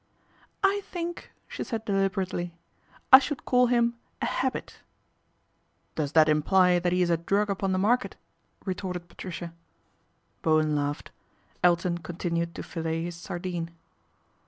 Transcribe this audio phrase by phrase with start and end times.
[0.73, 2.55] "I think," she said deliberately,"
[3.13, 4.77] I should call him a habit.""
[5.95, 8.15] Does that imply that he is a drug upon the market?"
[8.65, 9.53] retorted Patricia.
[10.41, 11.11] Bowen laughed.
[11.63, 13.69] Elton continued to fillet his sardine.